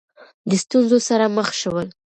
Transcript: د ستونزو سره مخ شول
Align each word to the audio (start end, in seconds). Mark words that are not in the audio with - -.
د 0.49 0.51
ستونزو 0.63 0.97
سره 1.07 1.25
مخ 1.35 1.47
شول 1.59 1.87